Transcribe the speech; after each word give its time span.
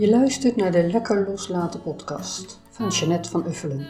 Je 0.00 0.10
luistert 0.10 0.56
naar 0.56 0.72
de 0.72 0.82
Lekker 0.82 1.28
Loslaten 1.28 1.82
podcast 1.82 2.60
van 2.70 2.88
Jeanette 2.88 3.30
van 3.30 3.46
Uffelen. 3.46 3.86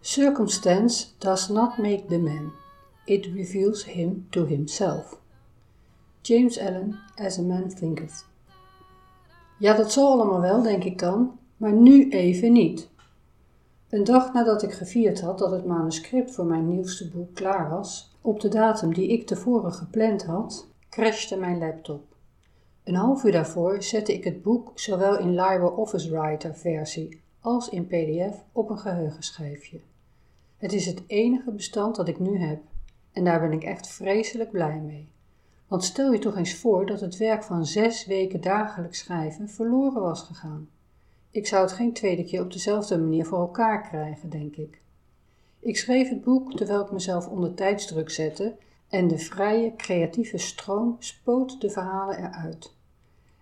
Circumstance 0.00 1.06
does 1.18 1.48
not 1.48 1.78
make 1.78 2.04
the 2.08 2.18
man. 2.18 2.52
It 3.04 3.26
reveals 3.34 3.84
him 3.84 4.26
to 4.30 4.46
himself. 4.46 5.20
James 6.20 6.58
Allen, 6.58 6.98
As 7.14 7.38
a 7.38 7.42
Man 7.42 7.68
Thinketh. 7.68 8.26
Ja, 9.58 9.74
dat 9.76 9.92
zal 9.92 10.10
allemaal 10.12 10.40
wel, 10.40 10.62
denk 10.62 10.84
ik 10.84 10.98
dan, 10.98 11.38
maar 11.56 11.72
nu 11.72 12.10
even 12.10 12.52
niet. 12.52 12.88
Een 13.88 14.04
dag 14.04 14.32
nadat 14.32 14.62
ik 14.62 14.72
gevierd 14.72 15.20
had 15.20 15.38
dat 15.38 15.50
het 15.50 15.64
manuscript 15.64 16.34
voor 16.34 16.46
mijn 16.46 16.68
nieuwste 16.68 17.08
boek 17.08 17.34
klaar 17.34 17.70
was, 17.70 18.16
op 18.20 18.40
de 18.40 18.48
datum 18.48 18.94
die 18.94 19.08
ik 19.08 19.26
tevoren 19.26 19.72
gepland 19.72 20.24
had, 20.24 20.66
crashte 20.90 21.36
mijn 21.36 21.58
laptop. 21.58 22.09
Een 22.84 22.94
half 22.94 23.24
uur 23.24 23.32
daarvoor 23.32 23.82
zette 23.82 24.14
ik 24.14 24.24
het 24.24 24.42
boek 24.42 24.72
zowel 24.74 25.18
in 25.18 25.34
LibreOffice 25.34 26.10
Writer 26.10 26.54
versie 26.54 27.20
als 27.40 27.68
in 27.68 27.86
PDF 27.86 28.44
op 28.52 28.70
een 28.70 28.78
geheugenschijfje. 28.78 29.80
Het 30.56 30.72
is 30.72 30.86
het 30.86 31.02
enige 31.06 31.52
bestand 31.52 31.96
dat 31.96 32.08
ik 32.08 32.18
nu 32.18 32.38
heb 32.38 32.60
en 33.12 33.24
daar 33.24 33.40
ben 33.40 33.52
ik 33.52 33.64
echt 33.64 33.88
vreselijk 33.88 34.50
blij 34.50 34.80
mee. 34.80 35.08
Want 35.68 35.84
stel 35.84 36.12
je 36.12 36.18
toch 36.18 36.36
eens 36.36 36.54
voor 36.54 36.86
dat 36.86 37.00
het 37.00 37.16
werk 37.16 37.42
van 37.42 37.66
zes 37.66 38.06
weken 38.06 38.40
dagelijks 38.40 38.98
schrijven 38.98 39.48
verloren 39.48 40.02
was 40.02 40.22
gegaan. 40.22 40.68
Ik 41.30 41.46
zou 41.46 41.62
het 41.62 41.72
geen 41.72 41.92
tweede 41.92 42.24
keer 42.24 42.42
op 42.42 42.52
dezelfde 42.52 42.98
manier 42.98 43.26
voor 43.26 43.38
elkaar 43.38 43.88
krijgen, 43.88 44.30
denk 44.30 44.56
ik. 44.56 44.80
Ik 45.58 45.76
schreef 45.76 46.08
het 46.08 46.24
boek 46.24 46.56
terwijl 46.56 46.80
ik 46.84 46.90
mezelf 46.90 47.28
onder 47.28 47.54
tijdsdruk 47.54 48.10
zette 48.10 48.56
en 48.90 49.08
de 49.08 49.18
vrije, 49.18 49.74
creatieve 49.76 50.38
stroom 50.38 50.96
spoot 50.98 51.60
de 51.60 51.70
verhalen 51.70 52.16
eruit. 52.18 52.74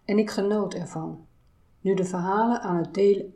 En 0.05 0.19
ik 0.19 0.31
genoot 0.31 0.75
ervan. 0.75 1.27
Nu, 1.81 1.95
de 1.95 2.05
verhalen 2.05 2.61
aan 2.61 2.77
het 2.77 2.95
delen, 2.95 3.35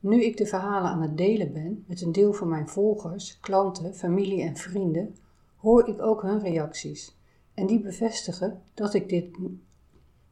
nu 0.00 0.24
ik 0.24 0.36
de 0.36 0.46
verhalen 0.46 0.90
aan 0.90 1.02
het 1.02 1.16
delen 1.16 1.52
ben 1.52 1.84
met 1.86 2.02
een 2.02 2.12
deel 2.12 2.32
van 2.32 2.48
mijn 2.48 2.68
volgers, 2.68 3.40
klanten, 3.40 3.94
familie 3.94 4.42
en 4.42 4.56
vrienden, 4.56 5.16
hoor 5.56 5.88
ik 5.88 6.02
ook 6.02 6.22
hun 6.22 6.40
reacties. 6.40 7.16
En 7.54 7.66
die 7.66 7.80
bevestigen 7.80 8.62
dat 8.74 8.94
ik 8.94 9.08
dit, 9.08 9.36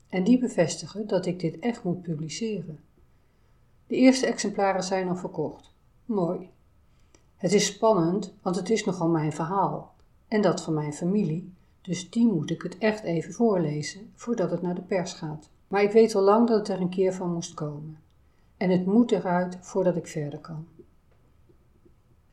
en 0.09 0.25
die 0.25 0.39
bevestigen 0.39 1.07
dat 1.07 1.27
ik 1.27 1.41
dit 1.41 1.59
echt 1.59 1.85
moet 1.85 2.03
publiceren. 2.03 2.81
De 3.87 3.97
eerste 3.97 4.27
exemplaren 4.27 4.83
zijn 4.83 5.09
al 5.09 5.17
verkocht. 5.17 5.73
Mooi. 6.05 6.51
Het 7.37 7.53
is 7.53 7.67
spannend, 7.67 8.35
want 8.43 8.57
het 8.57 8.71
is 8.71 8.85
nogal 8.85 9.09
mijn 9.09 9.33
verhaal 9.33 9.95
en 10.29 10.41
dat 10.43 10.63
van 10.63 10.75
mijn 10.75 10.93
familie, 10.93 11.53
dus 11.81 12.11
die 12.11 12.27
moet 12.27 12.51
ik 12.51 12.63
het 12.63 12.79
echt 12.79 13.03
even 13.03 13.33
voorlezen 13.33 14.13
voordat 14.15 14.51
het 14.51 14.63
naar 14.63 14.75
de 14.75 14.83
pers 14.83 15.13
gaat. 15.13 15.51
Maar 15.69 15.83
ik 15.83 15.91
weet 15.91 16.15
al 16.15 16.23
lang 16.23 16.49
dat 16.49 16.59
het 16.59 16.69
er 16.69 16.81
een 16.81 16.89
keer 16.89 17.15
van 17.15 17.33
moest 17.33 17.55
komen. 17.55 17.99
En 18.57 18.71
het 18.71 18.87
moet 18.87 19.13
eruit 19.13 19.59
voordat 19.61 19.97
ik 19.97 20.07
verder 20.07 20.39
kan. 20.39 20.67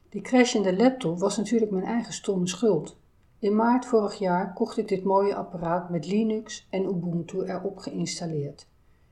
Die 0.09 0.21
crash 0.21 0.55
in 0.55 0.61
de 0.61 0.75
laptop 0.75 1.19
was 1.19 1.37
natuurlijk 1.37 1.71
mijn 1.71 1.85
eigen 1.85 2.13
stomme 2.13 2.47
schuld. 2.47 2.97
In 3.39 3.55
maart 3.55 3.85
vorig 3.85 4.15
jaar 4.15 4.53
kocht 4.53 4.77
ik 4.77 4.87
dit 4.87 5.03
mooie 5.03 5.35
apparaat 5.35 5.89
met 5.89 6.07
Linux 6.07 6.67
en 6.69 6.85
Ubuntu 6.85 7.41
erop 7.41 7.77
geïnstalleerd. 7.77 8.67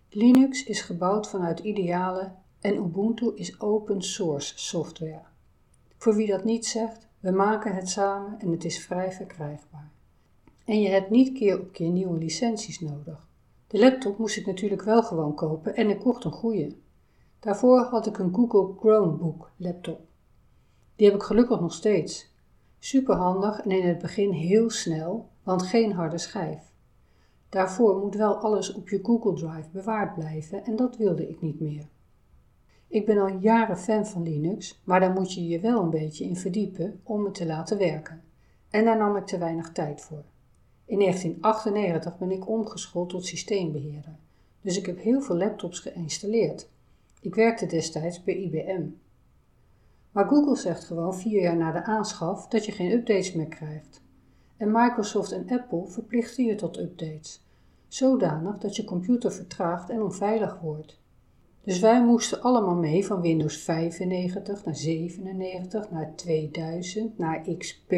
Linux 0.09 0.64
is 0.64 0.82
gebouwd 0.82 1.30
vanuit 1.30 1.59
idealen 1.59 2.36
en 2.59 2.76
Ubuntu 2.76 3.32
is 3.36 3.62
open 3.62 4.02
source 4.02 4.54
software. 4.56 5.24
Voor 5.98 6.16
wie 6.16 6.28
dat 6.28 6.44
niet 6.44 6.66
zegt, 6.66 7.08
we 7.22 7.31
maken 7.31 7.75
het 7.75 7.89
samen 7.89 8.39
en 8.39 8.52
het 8.52 8.66
is 8.66 8.86
vrij 8.86 9.11
verkrijgbaar. 9.11 9.91
En 10.66 10.81
je 10.81 10.89
hebt 10.89 11.09
niet 11.09 11.33
keer 11.33 11.59
op 11.59 11.72
keer 11.72 11.89
nieuwe 11.89 12.17
licenties 12.17 12.80
nodig. 12.80 13.28
De 13.68 13.79
laptop 13.79 14.18
moest 14.18 14.38
ik 14.38 14.46
natuurlijk 14.46 14.84
wel 14.84 15.03
gewoon 15.03 15.35
kopen 15.35 15.75
en 15.75 15.90
ik 15.90 16.00
kocht 16.00 16.23
een 16.23 16.31
goede. 16.31 16.75
Daarvoor 17.40 17.79
had 17.79 18.07
ik 18.07 18.18
een 18.18 18.34
Google 18.34 18.73
Chromebook 18.79 19.51
laptop. 19.57 20.01
Die 20.96 21.07
heb 21.07 21.16
ik 21.16 21.23
gelukkig 21.23 21.59
nog 21.59 21.73
steeds. 21.73 22.34
Superhandig 22.79 23.59
en 23.59 23.72
in 23.72 23.88
het 23.88 24.00
begin 24.00 24.31
heel 24.31 24.69
snel, 24.69 25.29
want 25.44 25.63
geen 25.63 25.94
harde 25.94 26.17
schijf. 26.17 26.72
Daarvoor 27.50 27.97
moet 27.97 28.16
wel 28.16 28.35
alles 28.35 28.73
op 28.73 28.90
je 28.90 29.00
Google 29.03 29.34
Drive 29.34 29.69
bewaard 29.72 30.13
blijven 30.13 30.66
en 30.66 30.75
dat 30.75 30.97
wilde 30.97 31.29
ik 31.29 31.41
niet 31.41 31.59
meer. 31.59 31.88
Ik 32.91 33.06
ben 33.06 33.18
al 33.18 33.38
jaren 33.40 33.78
fan 33.78 34.06
van 34.06 34.24
Linux, 34.24 34.81
maar 34.84 35.00
daar 35.00 35.12
moet 35.12 35.34
je 35.34 35.47
je 35.47 35.59
wel 35.59 35.81
een 35.81 35.90
beetje 35.90 36.24
in 36.24 36.35
verdiepen 36.35 37.00
om 37.03 37.25
het 37.25 37.34
te 37.34 37.46
laten 37.46 37.78
werken. 37.78 38.22
En 38.69 38.85
daar 38.85 38.97
nam 38.97 39.16
ik 39.16 39.25
te 39.25 39.38
weinig 39.38 39.72
tijd 39.72 40.02
voor. 40.02 40.24
In 40.85 41.00
1998 41.00 42.18
ben 42.18 42.31
ik 42.31 42.47
omgeschoold 42.47 43.09
tot 43.09 43.25
systeembeheerder, 43.25 44.16
dus 44.62 44.78
ik 44.78 44.85
heb 44.85 45.02
heel 45.02 45.22
veel 45.22 45.35
laptops 45.35 45.79
geïnstalleerd. 45.79 46.69
Ik 47.22 47.35
werkte 47.35 47.66
destijds 47.66 48.24
bij 48.24 48.35
IBM. 48.35 48.85
Maar 50.12 50.28
Google 50.28 50.56
zegt 50.56 50.84
gewoon 50.84 51.16
vier 51.16 51.41
jaar 51.41 51.58
na 51.58 51.72
de 51.72 51.84
aanschaf 51.84 52.47
dat 52.47 52.66
je 52.66 52.72
geen 52.72 52.91
updates 52.91 53.34
meer 53.34 53.47
krijgt. 53.47 54.02
En 54.58 54.72
Microsoft 54.72 55.31
en 55.31 55.50
Apple 55.50 55.88
verplichten 55.88 56.46
je 56.46 56.56
tot 56.56 56.78
updates, 56.78 57.46
zodanig 57.88 58.58
dat 58.58 58.75
je 58.75 58.84
computer 58.84 59.31
vertraagt 59.31 59.90
en 59.90 60.02
onveilig 60.02 60.59
wordt. 60.59 61.00
Dus 61.63 61.79
wij 61.79 62.05
moesten 62.05 62.41
allemaal 62.41 62.75
mee 62.75 63.05
van 63.05 63.22
Windows 63.22 63.57
95 63.57 64.66
naar 64.66 64.75
97, 64.75 65.91
naar 65.91 66.16
2000, 66.16 67.17
naar 67.17 67.45
XP, 67.57 67.91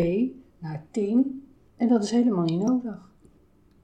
naar 0.57 0.85
10 0.91 1.47
en 1.77 1.87
dat 1.87 2.03
is 2.03 2.11
helemaal 2.11 2.43
niet 2.43 2.61
nodig. 2.61 3.11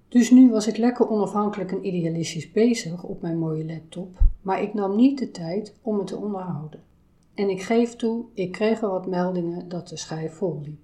Dus 0.07 0.31
nu 0.31 0.49
was 0.49 0.67
ik 0.67 0.77
lekker 0.77 1.09
onafhankelijk 1.09 1.71
en 1.71 1.85
idealistisch 1.85 2.51
bezig 2.51 3.03
op 3.03 3.21
mijn 3.21 3.37
mooie 3.37 3.65
laptop, 3.65 4.17
maar 4.41 4.61
ik 4.61 4.73
nam 4.73 4.95
niet 4.95 5.19
de 5.19 5.31
tijd 5.31 5.75
om 5.81 5.97
het 5.97 6.07
te 6.07 6.17
onderhouden. 6.17 6.83
En 7.33 7.49
ik 7.49 7.61
geef 7.61 7.95
toe, 7.95 8.25
ik 8.33 8.51
kreeg 8.51 8.83
al 8.83 8.91
wat 8.91 9.07
meldingen 9.07 9.69
dat 9.69 9.87
de 9.87 9.97
schijf 9.97 10.33
vol 10.33 10.61
liep. 10.63 10.79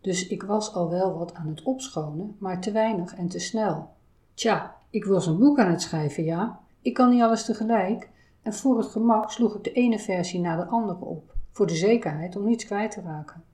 Dus 0.00 0.26
ik 0.26 0.42
was 0.42 0.74
al 0.74 0.90
wel 0.90 1.18
wat 1.18 1.34
aan 1.34 1.48
het 1.48 1.62
opschonen, 1.62 2.36
maar 2.38 2.60
te 2.60 2.72
weinig 2.72 3.14
en 3.14 3.28
te 3.28 3.38
snel. 3.38 3.88
Tja, 4.34 4.76
ik 4.90 5.04
was 5.04 5.26
een 5.26 5.38
boek 5.38 5.58
aan 5.58 5.70
het 5.70 5.82
schrijven, 5.82 6.24
ja. 6.24 6.60
Ik 6.80 6.94
kan 6.94 7.10
niet 7.10 7.22
alles 7.22 7.44
tegelijk. 7.44 8.10
En 8.46 8.54
voor 8.54 8.78
het 8.78 8.86
gemak 8.86 9.30
sloeg 9.30 9.54
ik 9.54 9.64
de 9.64 9.72
ene 9.72 9.98
versie 9.98 10.40
na 10.40 10.56
de 10.56 10.64
andere 10.64 11.04
op, 11.04 11.34
voor 11.52 11.66
de 11.66 11.74
zekerheid 11.74 12.36
om 12.36 12.44
niets 12.44 12.64
kwijt 12.64 12.90
te 12.90 13.00
raken. 13.00 13.44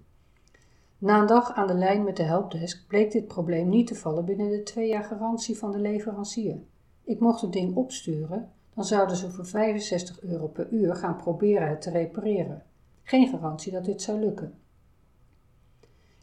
Na 0.98 1.20
een 1.20 1.26
dag 1.26 1.52
aan 1.52 1.66
de 1.66 1.74
lijn 1.74 2.04
met 2.04 2.16
de 2.16 2.22
helpdesk 2.22 2.86
bleek 2.88 3.12
dit 3.12 3.26
probleem 3.26 3.68
niet 3.68 3.86
te 3.86 3.94
vallen 3.94 4.24
binnen 4.24 4.50
de 4.50 4.62
twee 4.62 4.88
jaar 4.88 5.04
garantie 5.04 5.58
van 5.58 5.70
de 5.70 5.78
leverancier. 5.78 6.56
Ik 7.04 7.20
mocht 7.20 7.40
het 7.40 7.52
ding 7.52 7.76
opsturen, 7.76 8.52
dan 8.74 8.84
zouden 8.84 9.16
ze 9.16 9.30
voor 9.30 9.46
65 9.46 10.22
euro 10.22 10.46
per 10.46 10.68
uur 10.70 10.94
gaan 10.96 11.16
proberen 11.16 11.68
het 11.68 11.80
te 11.80 11.90
repareren. 11.90 12.62
Geen 13.02 13.28
garantie 13.28 13.72
dat 13.72 13.84
dit 13.84 14.02
zou 14.02 14.18
lukken. 14.18 14.54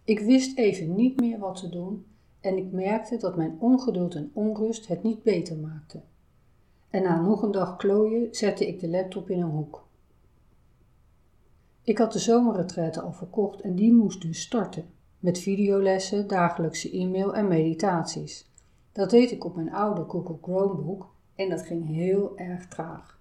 Ik 0.04 0.20
wist 0.20 0.58
even 0.58 0.96
niet 0.96 1.20
meer 1.20 1.40
wat 1.40 1.56
te 1.56 1.70
doen 1.70 2.06
en 2.40 2.58
ik 2.58 2.72
merkte 2.72 3.18
dat 3.18 3.36
mijn 3.36 3.58
ongeduld 3.60 4.16
en 4.16 4.32
onrust 4.34 4.88
het 4.88 5.04
niet 5.04 5.24
beter 5.24 5.58
maakten. 5.58 6.04
En 6.90 7.04
na 7.04 7.22
nog 7.22 7.42
een 7.42 7.52
dag 7.52 7.76
klooien 7.76 8.28
zette 8.32 8.68
ik 8.68 8.80
de 8.80 8.90
laptop 8.90 9.30
in 9.30 9.42
een 9.42 9.50
hoek. 9.50 9.88
Ik 11.82 11.98
had 11.98 12.14
de 12.14 12.20
zomerretraite 12.20 13.02
al 13.02 13.14
verkocht 13.14 13.62
en 13.62 13.76
die 13.76 13.94
moest 13.94 14.22
dus 14.22 14.42
starten. 14.42 14.86
Met 15.20 15.40
videolessen, 15.40 16.28
dagelijkse 16.28 16.92
e-mail 16.92 17.36
en 17.36 17.48
meditaties. 17.48 18.50
Dat 18.92 19.10
deed 19.10 19.32
ik 19.32 19.46
op 19.46 19.56
mijn 19.56 19.74
oude 19.74 20.04
Google 20.08 20.38
Chromebook 20.42 21.08
en 21.36 21.50
dat 21.50 21.62
ging 21.62 21.88
heel 21.88 22.38
erg 22.38 22.68
traag. 22.68 23.20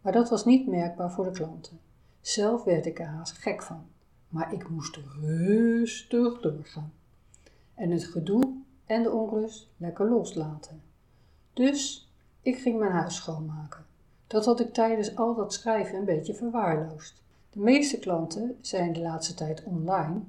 Maar 0.00 0.12
dat 0.12 0.28
was 0.28 0.44
niet 0.44 0.66
merkbaar 0.66 1.12
voor 1.12 1.24
de 1.24 1.30
klanten. 1.30 1.80
Zelf 2.20 2.64
werd 2.64 2.86
ik 2.86 2.98
er 2.98 3.06
haast 3.06 3.38
gek 3.38 3.62
van. 3.62 3.84
Maar 4.28 4.52
ik 4.52 4.68
moest 4.68 4.98
rustig 5.20 6.40
doorgaan. 6.40 6.92
En 7.74 7.90
het 7.90 8.04
gedoe 8.04 8.54
en 8.84 9.02
de 9.02 9.10
onrust 9.10 9.68
lekker 9.76 10.10
loslaten. 10.10 10.82
Dus 11.52 12.05
ik 12.46 12.58
ging 12.58 12.78
mijn 12.78 12.92
huis 12.92 13.14
schoonmaken. 13.14 13.84
Dat 14.26 14.44
had 14.44 14.60
ik 14.60 14.72
tijdens 14.72 15.16
al 15.16 15.34
dat 15.34 15.52
schrijven 15.52 15.98
een 15.98 16.04
beetje 16.04 16.34
verwaarloosd. 16.34 17.22
De 17.50 17.60
meeste 17.60 17.98
klanten 17.98 18.58
zijn 18.60 18.92
de 18.92 19.00
laatste 19.00 19.34
tijd 19.34 19.64
online, 19.64 20.20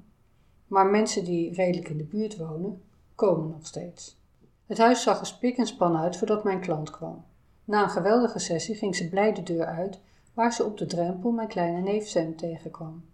maar 0.66 0.86
mensen 0.86 1.24
die 1.24 1.52
redelijk 1.54 1.88
in 1.88 1.96
de 1.96 2.04
buurt 2.04 2.36
wonen, 2.36 2.82
komen 3.14 3.50
nog 3.50 3.66
steeds. 3.66 4.20
Het 4.66 4.78
huis 4.78 5.02
zag 5.02 5.20
er 5.20 5.26
spik 5.26 5.56
en 5.56 5.66
span 5.66 5.96
uit 5.96 6.16
voordat 6.16 6.44
mijn 6.44 6.60
klant 6.60 6.90
kwam. 6.90 7.24
Na 7.64 7.82
een 7.82 7.90
geweldige 7.90 8.38
sessie 8.38 8.74
ging 8.74 8.96
ze 8.96 9.08
blij 9.08 9.32
de 9.32 9.42
deur 9.42 9.66
uit, 9.66 10.00
waar 10.34 10.52
ze 10.52 10.64
op 10.64 10.78
de 10.78 10.86
drempel 10.86 11.30
mijn 11.30 11.48
kleine 11.48 11.80
neef 11.80 12.06
Sam 12.06 12.36
tegenkwam. 12.36 13.04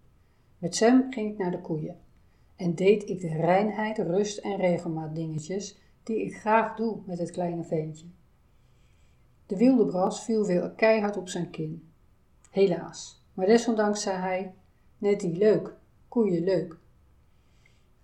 Met 0.58 0.76
Sam 0.76 1.06
ging 1.10 1.32
ik 1.32 1.38
naar 1.38 1.50
de 1.50 1.60
koeien 1.60 1.96
en 2.56 2.74
deed 2.74 3.08
ik 3.08 3.20
de 3.20 3.36
reinheid, 3.36 3.98
rust 3.98 4.38
en 4.38 4.56
regelmaat 4.56 5.14
dingetjes 5.14 5.78
die 6.02 6.24
ik 6.24 6.36
graag 6.36 6.76
doe 6.76 6.98
met 7.04 7.18
het 7.18 7.30
kleine 7.30 7.64
ventje. 7.64 8.06
De 9.46 9.56
wilde 9.56 9.86
bras 9.86 10.24
viel 10.24 10.44
weer 10.44 10.70
keihard 10.70 11.16
op 11.16 11.28
zijn 11.28 11.50
kin. 11.50 11.88
Helaas, 12.50 13.24
maar 13.34 13.46
desondanks 13.46 14.02
zei 14.02 14.18
hij: 14.18 14.54
Nettie, 14.98 15.36
leuk, 15.36 15.74
koeien 16.08 16.44
leuk. 16.44 16.76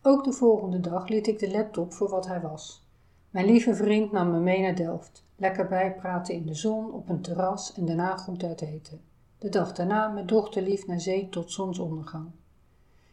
Ook 0.02 0.24
de 0.24 0.32
volgende 0.32 0.80
dag 0.80 1.08
liet 1.08 1.26
ik 1.26 1.38
de 1.38 1.50
laptop 1.50 1.92
voor 1.92 2.08
wat 2.08 2.26
hij 2.26 2.40
was. 2.40 2.88
Mijn 3.30 3.46
lieve 3.46 3.74
vriend 3.74 4.12
nam 4.12 4.30
me 4.30 4.38
mee 4.38 4.60
naar 4.60 4.76
Delft. 4.76 5.24
Lekker 5.36 5.68
bijpraten 5.68 6.34
in 6.34 6.46
de 6.46 6.54
zon, 6.54 6.92
op 6.92 7.08
een 7.08 7.20
terras 7.20 7.74
en 7.74 7.86
daarna 7.86 8.16
goed 8.16 8.44
uit 8.44 8.60
eten. 8.60 9.00
De 9.38 9.48
dag 9.48 9.72
daarna 9.72 10.08
met 10.08 10.28
dochterlief 10.28 10.86
naar 10.86 11.00
zee 11.00 11.28
tot 11.28 11.52
zonsondergang. 11.52 12.30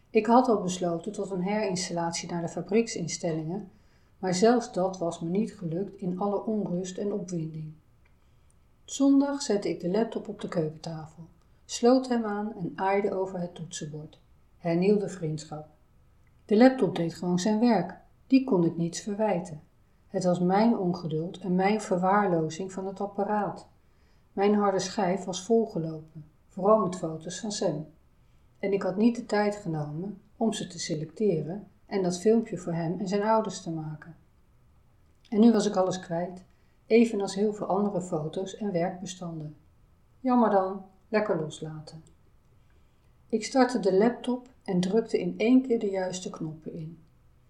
Ik 0.10 0.26
had 0.26 0.48
al 0.48 0.62
besloten 0.62 1.12
tot 1.12 1.32
een 1.32 1.42
herinstallatie 1.42 2.30
naar 2.30 2.42
de 2.42 2.48
fabrieksinstellingen, 2.48 3.72
maar 4.20 4.34
zelfs 4.34 4.72
dat 4.72 4.98
was 4.98 5.20
me 5.20 5.30
niet 5.30 5.54
gelukt 5.54 5.96
in 5.96 6.20
alle 6.20 6.44
onrust 6.44 6.98
en 6.98 7.14
opwinding. 7.14 7.74
Zondag 8.90 9.42
zette 9.42 9.70
ik 9.70 9.80
de 9.80 9.90
laptop 9.90 10.28
op 10.28 10.42
de 10.42 10.48
keukentafel, 10.48 11.28
sloot 11.66 12.08
hem 12.08 12.26
aan 12.26 12.54
en 12.56 12.72
aaide 12.76 13.14
over 13.14 13.40
het 13.40 13.56
toetsenbord. 13.56 14.20
Hernieuwde 14.58 15.10
vriendschap. 15.10 15.68
De 16.46 16.58
laptop 16.58 16.96
deed 16.96 17.16
gewoon 17.16 17.40
zijn 17.40 17.60
werk, 17.60 17.98
die 18.28 18.44
kon 18.44 18.64
ik 18.64 18.78
niets 18.78 19.02
verwijten. 19.02 19.62
Het 20.08 20.24
was 20.24 20.40
mijn 20.40 20.78
ongeduld 20.78 21.38
en 21.38 21.56
mijn 21.56 21.82
verwaarlozing 21.82 22.72
van 22.72 22.88
het 22.88 23.02
apparaat. 23.02 23.68
Mijn 24.34 24.56
harde 24.56 24.80
schijf 24.80 25.24
was 25.24 25.44
volgelopen, 25.44 26.26
vooral 26.48 26.80
met 26.80 26.96
foto's 26.96 27.40
van 27.40 27.52
Sam. 27.52 27.88
En 28.60 28.74
ik 28.74 28.82
had 28.82 28.98
niet 28.98 29.16
de 29.16 29.26
tijd 29.26 29.56
genomen 29.56 30.22
om 30.38 30.54
ze 30.54 30.68
te 30.68 30.80
selecteren 30.80 31.68
en 31.86 32.04
dat 32.04 32.20
filmpje 32.20 32.58
voor 32.58 32.74
hem 32.74 33.00
en 33.00 33.08
zijn 33.08 33.24
ouders 33.24 33.62
te 33.62 33.72
maken. 33.72 34.16
En 35.30 35.40
nu 35.40 35.52
was 35.52 35.66
ik 35.66 35.76
alles 35.76 36.00
kwijt, 36.00 36.46
evenals 36.88 37.36
heel 37.36 37.54
veel 37.54 37.66
andere 37.66 38.02
foto's 38.02 38.56
en 38.56 38.72
werkbestanden. 38.72 39.56
Jammer 40.20 40.50
dan, 40.50 40.86
lekker 41.08 41.40
loslaten. 41.40 42.04
Ik 43.30 43.46
startte 43.46 43.80
de 43.80 43.94
laptop 43.94 44.48
en 44.64 44.80
drukte 44.80 45.20
in 45.20 45.34
één 45.38 45.62
keer 45.62 45.80
de 45.80 45.90
juiste 45.90 46.30
knoppen 46.30 46.74
in. 46.74 47.00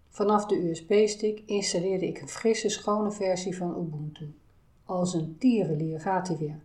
Vanaf 0.09 0.45
de 0.45 0.69
USB-stick 0.69 1.43
installeerde 1.45 2.07
ik 2.07 2.21
een 2.21 2.27
frisse, 2.27 2.69
schone 2.69 3.11
versie 3.11 3.57
van 3.57 3.81
Ubuntu. 3.81 4.33
Als 4.85 5.13
een 5.13 5.35
tierenlier 5.37 5.99
gaat 6.01 6.27
hij 6.27 6.37
weer. 6.37 6.59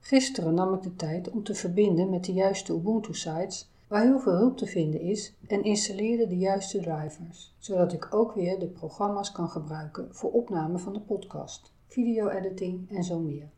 Gisteren 0.00 0.54
nam 0.54 0.74
ik 0.74 0.82
de 0.82 0.96
tijd 0.96 1.30
om 1.30 1.42
te 1.42 1.54
verbinden 1.54 2.10
met 2.10 2.24
de 2.24 2.32
juiste 2.32 2.72
Ubuntu-sites 2.72 3.68
waar 3.88 4.02
heel 4.02 4.18
veel 4.18 4.36
hulp 4.36 4.56
te 4.56 4.66
vinden 4.66 5.00
is 5.00 5.34
en 5.46 5.64
installeerde 5.64 6.26
de 6.26 6.38
juiste 6.38 6.80
drivers, 6.80 7.54
zodat 7.58 7.92
ik 7.92 8.14
ook 8.14 8.32
weer 8.32 8.58
de 8.58 8.68
programma's 8.68 9.32
kan 9.32 9.48
gebruiken 9.48 10.14
voor 10.14 10.30
opname 10.30 10.78
van 10.78 10.92
de 10.92 11.00
podcast, 11.00 11.72
video-editing 11.96 12.90
en 12.90 13.04
zo 13.04 13.18
meer. 13.18 13.48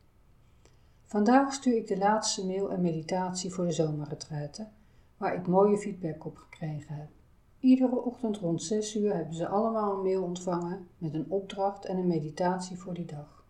Vandaag 1.04 1.52
stuur 1.52 1.76
ik 1.76 1.86
de 1.86 1.98
laatste 1.98 2.46
mail 2.46 2.70
en 2.70 2.80
meditatie 2.80 3.52
voor 3.52 3.64
de 3.64 3.72
zomerretraite, 3.72 4.66
waar 5.16 5.34
ik 5.34 5.46
mooie 5.46 5.78
feedback 5.78 6.26
op 6.26 6.36
gekregen 6.36 6.94
heb. 6.94 7.08
Iedere 7.60 8.04
ochtend 8.04 8.36
rond 8.36 8.62
6 8.62 8.96
uur 8.96 9.14
hebben 9.14 9.34
ze 9.34 9.48
allemaal 9.48 9.92
een 9.92 10.02
mail 10.02 10.22
ontvangen 10.22 10.88
met 10.98 11.14
een 11.14 11.30
opdracht 11.30 11.84
en 11.84 11.96
een 11.96 12.06
meditatie 12.06 12.78
voor 12.78 12.94
die 12.94 13.04
dag. 13.04 13.44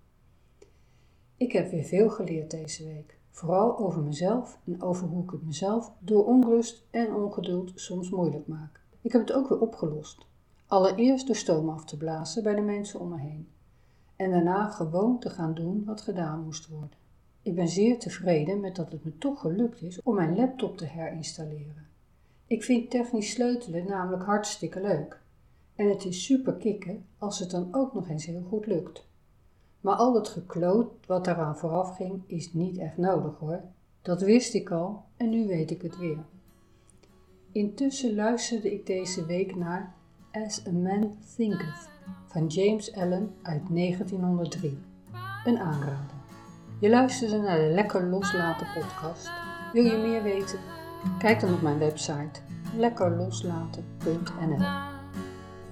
Ik 1.37 1.53
heb 1.53 1.71
weer 1.71 1.85
veel 1.85 2.11
geleerd 2.11 2.51
deze 2.51 2.85
week, 2.85 3.19
vooral 3.31 3.79
over 3.79 4.03
mezelf 4.03 4.59
en 4.65 4.83
over 4.83 5.07
hoe 5.07 5.23
ik 5.23 5.31
het 5.31 5.45
mezelf 5.45 5.93
door 5.99 6.27
onrust 6.27 6.87
en 6.91 7.15
ongeduld 7.15 7.73
soms 7.75 8.11
moeilijk 8.11 8.47
maak. 8.47 8.81
Ik 9.01 9.13
heb 9.13 9.21
het 9.21 9.33
ook 9.33 9.49
weer 9.49 9.61
opgelost. 9.61 10.27
Allereerst 10.67 11.27
de 11.27 11.35
stoom 11.35 11.69
af 11.69 11.85
te 11.85 11.97
blazen 11.97 12.43
bij 12.43 12.55
de 12.55 12.61
mensen 12.61 13.01
om 13.01 13.09
me 13.09 13.19
heen 13.19 13.49
en 14.19 14.31
daarna 14.31 14.69
gewoon 14.69 15.19
te 15.19 15.31
gaan 15.31 15.55
doen 15.55 15.85
wat 15.85 16.01
gedaan 16.01 16.45
moest 16.45 16.69
worden. 16.69 16.99
Ik 17.43 17.55
ben 17.55 17.69
zeer 17.69 17.99
tevreden 17.99 18.61
met 18.61 18.77
dat 18.77 18.93
het 18.93 19.05
me 19.05 19.19
toch 19.19 19.41
gelukt 19.41 19.83
is 19.83 20.03
om 20.03 20.15
mijn 20.15 20.37
laptop 20.37 20.77
te 20.77 20.85
herinstalleren. 20.85 21.87
Ik 22.47 22.63
vind 22.63 22.91
technisch 22.91 23.31
sleutelen 23.31 23.87
namelijk 23.87 24.23
hartstikke 24.23 24.81
leuk. 24.81 25.21
En 25.75 25.89
het 25.89 26.05
is 26.05 26.25
super 26.25 26.55
kicken 26.55 27.05
als 27.19 27.39
het 27.39 27.51
dan 27.51 27.69
ook 27.75 27.95
nog 27.95 28.09
eens 28.09 28.27
heel 28.27 28.43
goed 28.49 28.67
lukt. 28.67 29.07
Maar 29.81 29.97
al 29.97 30.15
het 30.15 30.29
gekloot 30.29 31.07
wat 31.07 31.25
daaraan 31.25 31.57
vooraf 31.57 31.97
ging 31.97 32.23
is 32.27 32.53
niet 32.53 32.79
echt 32.79 32.97
nodig 32.97 33.39
hoor. 33.39 33.63
Dat 34.03 34.21
wist 34.23 34.55
ik 34.55 34.71
al 34.71 35.05
en 35.17 35.31
nu 35.31 35.47
weet 35.47 35.71
ik 35.71 35.83
het 35.83 35.99
weer. 35.99 36.25
Intussen 37.53 38.15
luisterde 38.15 38.73
ik 38.73 38.87
deze 38.87 39.27
week 39.27 39.57
naar 39.57 39.95
As 40.33 40.67
a 40.67 40.73
Man 40.73 41.17
Thinketh 41.37 41.98
van 42.27 42.47
James 42.47 42.95
Allen 42.95 43.35
uit 43.43 43.63
1903. 43.69 44.79
Een 45.45 45.59
aanrader. 45.59 46.17
Je 46.81 46.89
luisterde 46.89 47.39
naar 47.39 47.59
de 47.59 47.67
Lekker 47.75 48.07
Loslaten 48.07 48.67
podcast. 48.75 49.31
Wil 49.73 49.85
je 49.85 49.97
meer 49.97 50.23
weten? 50.23 50.59
Kijk 51.19 51.41
dan 51.41 51.55
op 51.55 51.63
mijn 51.63 51.79
website 51.79 52.41
lekkerloslaten.nl. 52.77 54.67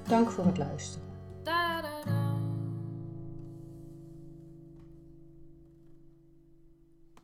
Dank 0.08 0.30
voor 0.30 0.44
het 0.44 0.58
luisteren. 0.58 1.05